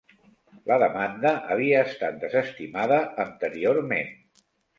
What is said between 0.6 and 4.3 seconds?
La demanda havia estat desestimada anteriorment.